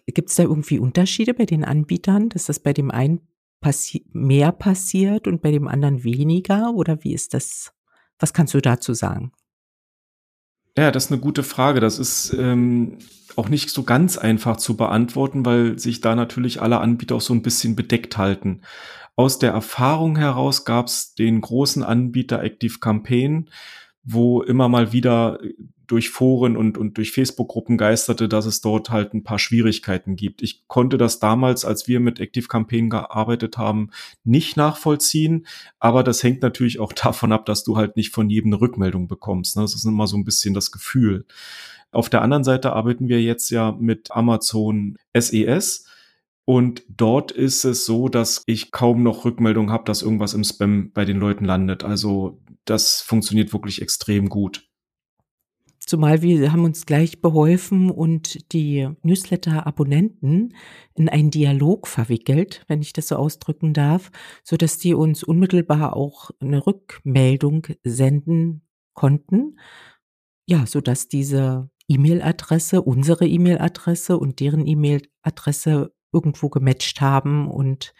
Gibt 0.05 0.29
es 0.29 0.35
da 0.35 0.43
irgendwie 0.43 0.79
Unterschiede 0.79 1.33
bei 1.33 1.45
den 1.45 1.63
Anbietern, 1.63 2.29
dass 2.29 2.45
das 2.45 2.59
bei 2.59 2.73
dem 2.73 2.91
einen 2.91 3.21
passi 3.61 4.05
mehr 4.11 4.51
passiert 4.51 5.27
und 5.27 5.41
bei 5.41 5.51
dem 5.51 5.67
anderen 5.67 6.03
weniger? 6.03 6.73
Oder 6.73 7.03
wie 7.03 7.13
ist 7.13 7.33
das? 7.33 7.71
Was 8.19 8.33
kannst 8.33 8.53
du 8.53 8.61
dazu 8.61 8.93
sagen? 8.93 9.31
Ja, 10.77 10.91
das 10.91 11.05
ist 11.05 11.11
eine 11.11 11.21
gute 11.21 11.43
Frage. 11.43 11.79
Das 11.79 12.00
ist 12.00 12.33
ähm, 12.38 12.97
auch 13.35 13.50
nicht 13.50 13.69
so 13.69 13.83
ganz 13.83 14.17
einfach 14.17 14.57
zu 14.57 14.75
beantworten, 14.75 15.45
weil 15.45 15.79
sich 15.79 16.01
da 16.01 16.15
natürlich 16.15 16.61
alle 16.61 16.79
Anbieter 16.79 17.15
auch 17.15 17.21
so 17.21 17.33
ein 17.33 17.41
bisschen 17.41 17.75
bedeckt 17.75 18.17
halten. 18.17 18.61
Aus 19.22 19.38
der 19.38 19.51
Erfahrung 19.51 20.18
heraus 20.18 20.66
gab 20.66 20.88
es 20.88 21.13
den 21.13 21.42
großen 21.42 21.84
Anbieter 21.84 22.42
Active 22.42 22.80
Campaign, 22.80 23.51
wo 24.04 24.42
immer 24.42 24.68
mal 24.68 24.94
wieder 24.94 25.38
durch 25.86 26.10
Foren 26.10 26.58
und, 26.58 26.75
und 26.75 26.98
durch 26.98 27.12
Facebook-Gruppen 27.12 27.78
geisterte, 27.78 28.28
dass 28.28 28.48
es 28.48 28.62
dort 28.62 28.90
halt 28.90 29.13
ein 29.13 29.24
paar 29.24 29.38
Schwierigkeiten 29.38 30.16
gibt. 30.16 30.42
Ich 30.42 30.68
konnte 30.68 30.98
das 30.98 31.20
damals, 31.20 31.66
als 31.66 31.88
wir 31.88 32.00
mit 32.00 32.20
Active 32.20 32.48
Campaign 32.48 32.90
gearbeitet 32.90 33.60
haben, 33.60 33.92
nicht 34.24 34.58
nachvollziehen, 34.58 35.46
aber 35.80 36.01
das 36.01 36.24
hängt 36.24 36.42
natürlich 36.42 36.80
auch 36.80 36.94
davon 37.04 37.32
ab, 37.32 37.46
dass 37.46 37.63
du 37.63 37.78
halt 37.78 37.98
nicht 37.98 38.10
von 38.12 38.28
jedem 38.28 38.51
eine 38.51 38.62
Rückmeldung 38.62 39.08
bekommst. 39.08 39.56
Ne? 39.56 39.62
Das 39.62 39.75
ist 39.75 39.86
immer 39.86 40.08
so 40.08 40.18
ein 40.18 40.25
bisschen 40.25 40.56
das 40.56 40.72
Gefühl. 40.72 41.25
Auf 41.92 42.10
der 42.10 42.24
anderen 42.24 42.44
Seite 42.44 42.74
arbeiten 42.74 43.08
wir 43.08 43.22
jetzt 43.22 43.51
ja 43.51 43.72
mit 43.72 44.10
Amazon 44.10 44.98
SES. 45.16 45.86
Und 46.51 46.84
dort 46.89 47.31
ist 47.31 47.63
es 47.63 47.86
so, 47.86 48.10
dass 48.10 48.43
ich 48.46 48.72
kaum 48.72 49.03
noch 49.03 49.24
Rückmeldung 49.24 49.72
habe, 49.72 49.86
dass 49.86 50.01
irgendwas 50.01 50.34
im 50.34 50.43
Spam 50.43 50.91
bei 50.91 51.05
den 51.05 51.15
Leuten 51.15 51.46
landet. 51.46 51.86
Also 51.86 52.41
das 52.65 53.00
funktioniert 53.00 53.53
wirklich 53.53 53.81
extrem 53.81 54.27
gut. 54.27 54.67
Zumal 55.79 56.22
wir 56.22 56.51
haben 56.51 56.65
uns 56.65 56.86
gleich 56.86 57.22
beholfen 57.22 57.89
und 57.89 58.51
die 58.51 58.89
Newsletter-Abonnenten 59.01 60.53
in 60.93 61.08
einen 61.08 61.31
Dialog 61.31 61.88
verwickelt, 61.88 62.65
wenn 62.67 62.81
ich 62.81 62.91
das 62.91 63.08
so 63.08 63.15
ausdrücken 63.15 63.74
darf, 63.74 64.12
so 64.43 64.58
dass 64.58 64.77
die 64.77 64.93
uns 64.93 65.24
unmittelbar 65.24 65.96
auch 65.96 66.31
eine 66.41 66.67
Rückmeldung 66.67 67.67
senden 67.86 68.67
konnten. 68.93 69.58
Ja, 70.50 70.65
so 70.65 70.81
dass 70.81 71.08
diese 71.08 71.70
E-Mail-Adresse, 71.88 72.81
unsere 72.81 73.25
E-Mail-Adresse 73.25 74.17
und 74.17 74.41
deren 74.41 74.67
E-Mail-Adresse 74.67 75.93
irgendwo 76.12 76.50
gematcht 76.50 77.01
haben 77.01 77.50
und 77.50 77.94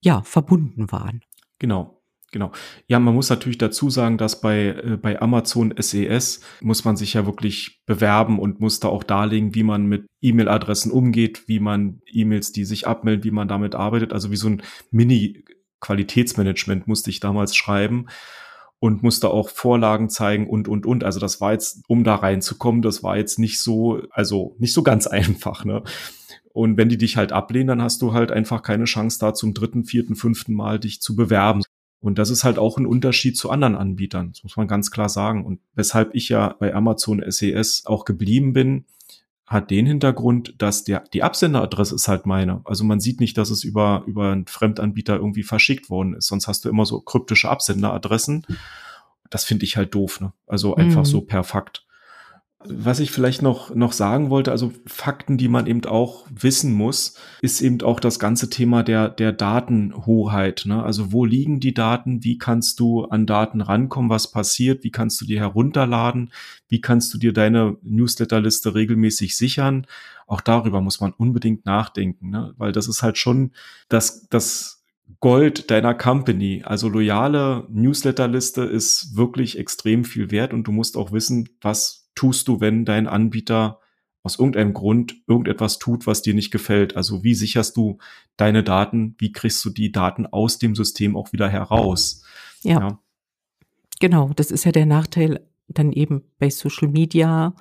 ja, 0.00 0.22
verbunden 0.22 0.90
waren. 0.92 1.22
Genau. 1.58 1.98
Genau. 2.30 2.52
Ja, 2.88 2.98
man 2.98 3.14
muss 3.14 3.30
natürlich 3.30 3.56
dazu 3.56 3.88
sagen, 3.88 4.18
dass 4.18 4.42
bei, 4.42 4.66
äh, 4.66 4.98
bei 5.00 5.20
Amazon 5.20 5.72
SES 5.78 6.42
e 6.60 6.64
muss 6.64 6.84
man 6.84 6.94
sich 6.96 7.14
ja 7.14 7.24
wirklich 7.24 7.80
bewerben 7.86 8.38
und 8.38 8.60
muss 8.60 8.80
da 8.80 8.88
auch 8.88 9.02
darlegen, 9.02 9.54
wie 9.54 9.62
man 9.62 9.86
mit 9.86 10.06
E-Mail-Adressen 10.20 10.92
umgeht, 10.92 11.48
wie 11.48 11.58
man 11.58 12.02
E-Mails, 12.06 12.52
die 12.52 12.66
sich 12.66 12.86
abmelden, 12.86 13.24
wie 13.24 13.30
man 13.30 13.48
damit 13.48 13.74
arbeitet. 13.74 14.12
Also 14.12 14.30
wie 14.30 14.36
so 14.36 14.48
ein 14.48 14.62
Mini-Qualitätsmanagement 14.90 16.86
musste 16.86 17.08
ich 17.08 17.20
damals 17.20 17.56
schreiben 17.56 18.08
und 18.78 19.02
musste 19.02 19.30
auch 19.30 19.48
Vorlagen 19.48 20.10
zeigen 20.10 20.48
und, 20.48 20.68
und, 20.68 20.84
und. 20.84 21.04
Also 21.04 21.20
das 21.20 21.40
war 21.40 21.52
jetzt, 21.52 21.82
um 21.88 22.04
da 22.04 22.16
reinzukommen, 22.16 22.82
das 22.82 23.02
war 23.02 23.16
jetzt 23.16 23.38
nicht 23.38 23.58
so, 23.58 24.02
also 24.10 24.54
nicht 24.58 24.74
so 24.74 24.82
ganz 24.82 25.06
einfach, 25.06 25.64
ne? 25.64 25.82
Und 26.52 26.76
wenn 26.76 26.88
die 26.88 26.98
dich 26.98 27.16
halt 27.16 27.32
ablehnen, 27.32 27.68
dann 27.68 27.82
hast 27.82 28.02
du 28.02 28.12
halt 28.12 28.32
einfach 28.32 28.62
keine 28.62 28.84
Chance 28.84 29.18
da 29.20 29.34
zum 29.34 29.54
dritten, 29.54 29.84
vierten, 29.84 30.16
fünften 30.16 30.54
Mal 30.54 30.78
dich 30.78 31.00
zu 31.00 31.14
bewerben. 31.14 31.62
Und 32.00 32.18
das 32.18 32.30
ist 32.30 32.44
halt 32.44 32.58
auch 32.58 32.78
ein 32.78 32.86
Unterschied 32.86 33.36
zu 33.36 33.50
anderen 33.50 33.74
Anbietern. 33.74 34.30
Das 34.32 34.44
muss 34.44 34.56
man 34.56 34.68
ganz 34.68 34.90
klar 34.90 35.08
sagen. 35.08 35.44
Und 35.44 35.60
weshalb 35.74 36.14
ich 36.14 36.28
ja 36.28 36.54
bei 36.58 36.74
Amazon 36.74 37.22
SES 37.26 37.82
e 37.84 37.88
auch 37.88 38.04
geblieben 38.04 38.52
bin, 38.52 38.84
hat 39.46 39.70
den 39.70 39.86
Hintergrund, 39.86 40.54
dass 40.58 40.84
der, 40.84 41.04
die 41.12 41.22
Absenderadresse 41.22 41.94
ist 41.94 42.06
halt 42.06 42.26
meine. 42.26 42.60
Also 42.64 42.84
man 42.84 43.00
sieht 43.00 43.18
nicht, 43.18 43.38
dass 43.38 43.48
es 43.48 43.64
über, 43.64 44.04
über 44.06 44.30
einen 44.30 44.46
Fremdanbieter 44.46 45.16
irgendwie 45.16 45.42
verschickt 45.42 45.88
worden 45.88 46.14
ist. 46.14 46.26
Sonst 46.26 46.46
hast 46.48 46.64
du 46.64 46.68
immer 46.68 46.84
so 46.84 47.00
kryptische 47.00 47.48
Absenderadressen. 47.48 48.46
Das 49.30 49.44
finde 49.44 49.64
ich 49.64 49.76
halt 49.76 49.94
doof, 49.94 50.20
ne? 50.20 50.32
Also 50.46 50.76
einfach 50.76 51.00
mhm. 51.00 51.06
so 51.06 51.20
per 51.22 51.44
Fakt. 51.44 51.86
Was 52.64 52.98
ich 52.98 53.12
vielleicht 53.12 53.40
noch, 53.40 53.72
noch 53.76 53.92
sagen 53.92 54.30
wollte, 54.30 54.50
also 54.50 54.72
Fakten, 54.84 55.38
die 55.38 55.46
man 55.46 55.68
eben 55.68 55.84
auch 55.84 56.26
wissen 56.28 56.72
muss, 56.72 57.14
ist 57.40 57.60
eben 57.60 57.82
auch 57.82 58.00
das 58.00 58.18
ganze 58.18 58.50
Thema 58.50 58.82
der, 58.82 59.10
der 59.10 59.32
Datenhoheit. 59.32 60.64
Ne? 60.66 60.82
Also 60.82 61.12
wo 61.12 61.24
liegen 61.24 61.60
die 61.60 61.72
Daten? 61.72 62.24
Wie 62.24 62.36
kannst 62.36 62.80
du 62.80 63.04
an 63.04 63.26
Daten 63.26 63.60
rankommen? 63.60 64.10
Was 64.10 64.32
passiert? 64.32 64.82
Wie 64.82 64.90
kannst 64.90 65.20
du 65.20 65.24
die 65.24 65.38
herunterladen? 65.38 66.32
Wie 66.68 66.80
kannst 66.80 67.14
du 67.14 67.18
dir 67.18 67.32
deine 67.32 67.76
Newsletterliste 67.82 68.74
regelmäßig 68.74 69.36
sichern? 69.36 69.86
Auch 70.26 70.40
darüber 70.40 70.80
muss 70.80 71.00
man 71.00 71.12
unbedingt 71.12 71.64
nachdenken, 71.64 72.30
ne? 72.30 72.54
weil 72.56 72.72
das 72.72 72.88
ist 72.88 73.04
halt 73.04 73.18
schon 73.18 73.52
das, 73.88 74.26
das 74.30 74.82
Gold 75.20 75.70
deiner 75.70 75.94
Company. 75.94 76.62
Also 76.64 76.88
loyale 76.88 77.66
Newsletterliste 77.70 78.62
ist 78.62 79.16
wirklich 79.16 79.58
extrem 79.58 80.04
viel 80.04 80.32
wert 80.32 80.52
und 80.52 80.64
du 80.64 80.72
musst 80.72 80.96
auch 80.96 81.12
wissen, 81.12 81.48
was 81.60 82.07
tust 82.18 82.48
du, 82.48 82.60
wenn 82.60 82.84
dein 82.84 83.06
Anbieter 83.06 83.80
aus 84.24 84.38
irgendeinem 84.38 84.74
Grund 84.74 85.14
irgendetwas 85.28 85.78
tut, 85.78 86.08
was 86.08 86.20
dir 86.20 86.34
nicht 86.34 86.50
gefällt? 86.50 86.96
Also 86.96 87.22
wie 87.22 87.34
sicherst 87.34 87.76
du 87.76 87.98
deine 88.36 88.64
Daten? 88.64 89.14
Wie 89.18 89.30
kriegst 89.30 89.64
du 89.64 89.70
die 89.70 89.92
Daten 89.92 90.26
aus 90.26 90.58
dem 90.58 90.74
System 90.74 91.16
auch 91.16 91.32
wieder 91.32 91.48
heraus? 91.48 92.24
Ja. 92.62 92.80
ja. 92.80 93.00
Genau, 94.00 94.32
das 94.34 94.50
ist 94.50 94.64
ja 94.64 94.72
der 94.72 94.86
Nachteil 94.86 95.46
dann 95.68 95.92
eben 95.92 96.24
bei 96.38 96.50
Social 96.50 96.88
Media 96.88 97.54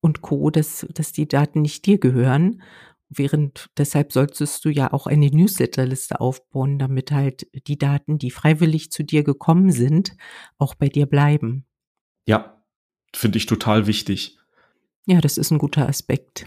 und 0.00 0.22
Co., 0.22 0.50
dass, 0.50 0.86
dass 0.94 1.12
die 1.12 1.28
Daten 1.28 1.60
nicht 1.60 1.84
dir 1.84 1.98
gehören. 1.98 2.62
Während 3.10 3.68
deshalb 3.76 4.12
solltest 4.12 4.64
du 4.64 4.70
ja 4.70 4.92
auch 4.94 5.06
eine 5.06 5.26
Newsletterliste 5.26 6.20
aufbauen, 6.20 6.78
damit 6.78 7.12
halt 7.12 7.46
die 7.66 7.76
Daten, 7.76 8.18
die 8.18 8.30
freiwillig 8.30 8.90
zu 8.90 9.02
dir 9.02 9.24
gekommen 9.24 9.70
sind, 9.72 10.16
auch 10.58 10.74
bei 10.74 10.88
dir 10.88 11.06
bleiben. 11.06 11.66
Ja, 12.26 12.59
finde 13.14 13.38
ich 13.38 13.46
total 13.46 13.86
wichtig. 13.86 14.38
Ja, 15.06 15.20
das 15.20 15.38
ist 15.38 15.50
ein 15.50 15.58
guter 15.58 15.88
Aspekt. 15.88 16.46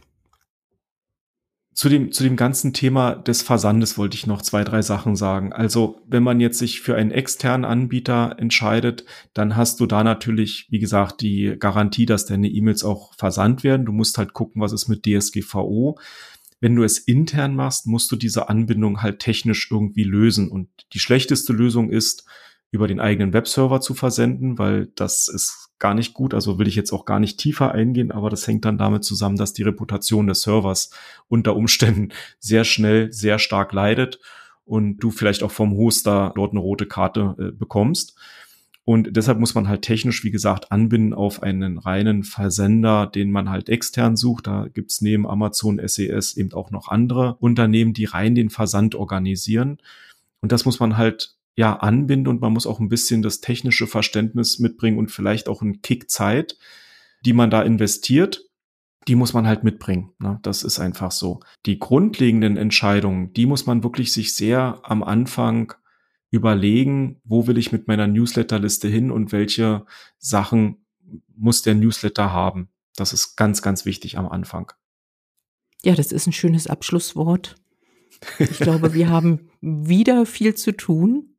Zu 1.74 1.90
dem, 1.90 2.12
zu 2.12 2.24
dem 2.24 2.36
ganzen 2.36 2.72
Thema 2.74 3.16
des 3.16 3.42
Versandes 3.42 3.98
wollte 3.98 4.16
ich 4.16 4.28
noch 4.28 4.44
zwei, 4.44 4.64
drei 4.64 4.84
Sachen 4.84 5.16
sagen. 5.16 5.54
Also, 5.54 6.02
wenn 6.08 6.22
man 6.22 6.40
jetzt 6.40 6.60
sich 6.60 6.82
für 6.82 6.96
einen 6.96 7.10
externen 7.10 7.66
Anbieter 7.66 8.36
entscheidet, 8.38 9.06
dann 9.34 9.56
hast 9.56 9.80
du 9.80 9.88
da 9.88 10.04
natürlich, 10.04 10.68
wie 10.70 10.78
gesagt, 10.78 11.22
die 11.22 11.56
Garantie, 11.58 12.06
dass 12.06 12.28
deine 12.28 12.48
E-Mails 12.48 12.84
auch 12.84 13.16
versandt 13.16 13.64
werden. 13.64 13.88
Du 13.88 13.92
musst 13.92 14.20
halt 14.20 14.34
gucken, 14.34 14.62
was 14.62 14.72
ist 14.72 14.88
mit 14.88 15.04
DSGVO. 15.04 15.98
Wenn 16.60 16.76
du 16.76 16.84
es 16.84 17.00
intern 17.00 17.56
machst, 17.56 17.88
musst 17.88 18.12
du 18.12 18.18
diese 18.18 18.50
Anbindung 18.50 19.02
halt 19.02 19.18
technisch 19.18 19.70
irgendwie 19.72 20.04
lösen. 20.04 20.50
Und 20.50 20.70
die 20.94 21.00
schlechteste 21.00 21.54
Lösung 21.54 21.90
ist, 21.90 22.24
über 22.74 22.88
den 22.88 23.00
eigenen 23.00 23.34
Webserver 23.34 23.82
zu 23.82 23.94
versenden, 23.94 24.58
weil 24.58 24.88
das 24.96 25.28
ist 25.28 25.70
gar 25.78 25.94
nicht 25.94 26.16
gut. 26.16 26.34
Also 26.34 26.58
will 26.58 26.68
ich 26.68 26.76
jetzt 26.76 26.92
auch 26.92 27.06
gar 27.06 27.20
nicht 27.20 27.38
tiefer 27.38 27.72
eingehen, 27.72 28.12
aber 28.12 28.32
das 28.32 28.48
hängt 28.48 28.66
dann 28.66 28.80
damit 28.80 29.04
zusammen, 29.04 29.38
dass 29.38 29.54
die 29.54 29.62
Reputation 29.62 30.26
des 30.26 30.42
Servers 30.42 30.90
unter 31.28 31.56
Umständen 31.56 32.10
sehr 32.40 32.64
schnell, 32.64 33.14
sehr 33.14 33.38
stark 33.38 33.74
leidet 33.74 34.20
und 34.66 34.98
du 34.98 35.12
vielleicht 35.12 35.44
auch 35.44 35.52
vom 35.52 35.74
Hoster 35.74 36.34
dort 36.36 36.52
eine 36.52 36.62
rote 36.62 36.88
Karte 36.88 37.36
äh, 37.38 37.52
bekommst. 37.52 38.18
Und 38.86 39.16
deshalb 39.16 39.40
muss 39.40 39.54
man 39.54 39.68
halt 39.68 39.84
technisch, 39.84 40.24
wie 40.24 40.32
gesagt, 40.32 40.72
anbinden 40.72 41.14
auf 41.14 41.44
einen 41.44 41.78
reinen 41.78 42.24
Versender, 42.24 43.06
den 43.06 43.30
man 43.30 43.52
halt 43.52 43.70
extern 43.70 44.18
sucht. 44.18 44.48
Da 44.48 44.68
gibt's 44.74 45.00
neben 45.00 45.28
Amazon 45.28 45.80
SES 45.86 46.36
e 46.36 46.42
eben 46.42 46.54
auch 46.54 46.72
noch 46.72 46.88
andere 46.88 47.36
Unternehmen, 47.36 47.94
die 47.94 48.06
rein 48.06 48.34
den 48.34 48.50
Versand 48.50 48.96
organisieren. 48.96 49.78
Und 50.42 50.52
das 50.52 50.66
muss 50.66 50.80
man 50.80 50.98
halt 50.98 51.36
ja 51.56 51.76
anbinden 51.76 52.28
und 52.28 52.42
man 52.42 52.54
muss 52.54 52.68
auch 52.68 52.80
ein 52.80 52.90
bisschen 52.90 53.22
das 53.22 53.42
technische 53.42 53.88
Verständnis 53.88 54.60
mitbringen 54.60 54.98
und 54.98 55.12
vielleicht 55.12 55.48
auch 55.48 55.62
einen 55.62 55.82
Kick 55.82 56.10
Zeit, 56.10 56.58
die 57.26 57.34
man 57.34 57.50
da 57.50 57.62
investiert, 57.62 58.50
die 59.08 59.16
muss 59.16 59.34
man 59.34 59.48
halt 59.48 59.64
mitbringen. 59.64 60.12
Ne? 60.20 60.40
Das 60.44 60.64
ist 60.64 60.80
einfach 60.80 61.12
so. 61.12 61.42
Die 61.66 61.80
grundlegenden 61.80 62.58
Entscheidungen, 62.58 63.34
die 63.34 63.46
muss 63.46 63.66
man 63.66 63.84
wirklich 63.84 64.14
sich 64.14 64.36
sehr 64.36 64.80
am 64.84 65.04
Anfang 65.04 65.74
überlegen, 66.32 67.22
wo 67.24 67.46
will 67.46 67.58
ich 67.58 67.72
mit 67.72 67.88
meiner 67.88 68.08
Newsletterliste 68.08 68.88
hin 68.88 69.12
und 69.12 69.32
welche 69.32 69.86
Sachen 70.18 70.86
muss 71.36 71.62
der 71.62 71.76
Newsletter 71.76 72.32
haben. 72.32 72.70
Das 72.96 73.14
ist 73.14 73.36
ganz, 73.36 73.62
ganz 73.62 73.86
wichtig 73.86 74.18
am 74.18 74.28
Anfang. 74.28 74.72
Ja, 75.84 75.96
das 75.96 76.12
ist 76.12 76.26
ein 76.26 76.34
schönes 76.34 76.68
Abschlusswort. 76.68 77.56
Ich 78.40 78.58
glaube, 78.58 78.94
wir 78.94 79.10
haben 79.12 79.50
wieder 79.62 80.26
viel 80.26 80.56
zu 80.56 80.72
tun 80.76 81.33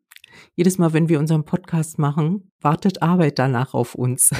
jedes 0.55 0.79
Mal, 0.79 0.93
wenn 0.93 1.09
wir 1.09 1.19
unseren 1.19 1.45
Podcast 1.45 1.99
machen, 1.99 2.51
wartet 2.61 3.03
Arbeit 3.03 3.39
danach 3.39 3.75
auf 3.75 3.95
uns. 3.95 4.31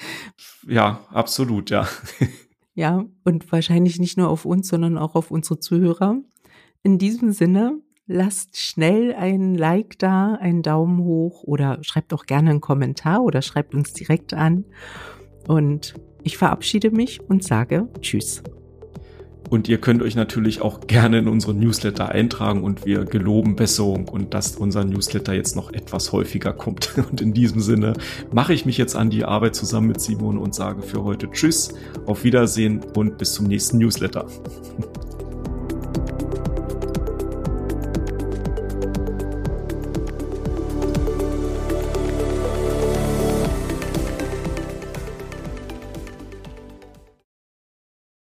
ja, 0.66 1.00
absolut, 1.10 1.70
ja. 1.70 1.88
ja, 2.74 3.04
und 3.24 3.50
wahrscheinlich 3.52 3.98
nicht 3.98 4.16
nur 4.16 4.28
auf 4.28 4.44
uns, 4.44 4.68
sondern 4.68 4.98
auch 4.98 5.14
auf 5.14 5.30
unsere 5.30 5.58
Zuhörer. 5.60 6.18
In 6.82 6.98
diesem 6.98 7.32
Sinne, 7.32 7.80
lasst 8.06 8.58
schnell 8.58 9.14
ein 9.14 9.54
Like 9.54 9.98
da, 9.98 10.34
einen 10.34 10.62
Daumen 10.62 11.00
hoch 11.00 11.42
oder 11.42 11.78
schreibt 11.82 12.14
auch 12.14 12.26
gerne 12.26 12.50
einen 12.50 12.60
Kommentar 12.60 13.22
oder 13.22 13.42
schreibt 13.42 13.74
uns 13.74 13.92
direkt 13.92 14.34
an. 14.34 14.64
Und 15.48 15.94
ich 16.22 16.36
verabschiede 16.36 16.90
mich 16.90 17.20
und 17.20 17.44
sage 17.44 17.88
Tschüss. 18.00 18.42
Und 19.48 19.68
ihr 19.68 19.78
könnt 19.78 20.02
euch 20.02 20.16
natürlich 20.16 20.60
auch 20.60 20.80
gerne 20.86 21.18
in 21.18 21.28
unsere 21.28 21.54
Newsletter 21.54 22.08
eintragen 22.08 22.62
und 22.64 22.84
wir 22.84 23.04
geloben 23.04 23.56
Besserung 23.56 24.08
und 24.08 24.34
dass 24.34 24.56
unser 24.56 24.84
Newsletter 24.84 25.34
jetzt 25.34 25.56
noch 25.56 25.72
etwas 25.72 26.12
häufiger 26.12 26.52
kommt. 26.52 26.94
Und 27.10 27.20
in 27.20 27.32
diesem 27.32 27.60
Sinne 27.60 27.92
mache 28.32 28.52
ich 28.52 28.66
mich 28.66 28.78
jetzt 28.78 28.96
an 28.96 29.10
die 29.10 29.24
Arbeit 29.24 29.54
zusammen 29.54 29.88
mit 29.88 30.00
Simon 30.00 30.38
und 30.38 30.54
sage 30.54 30.82
für 30.82 31.04
heute 31.04 31.30
Tschüss, 31.30 31.74
auf 32.06 32.24
Wiedersehen 32.24 32.80
und 32.94 33.18
bis 33.18 33.34
zum 33.34 33.46
nächsten 33.46 33.78
Newsletter. 33.78 34.26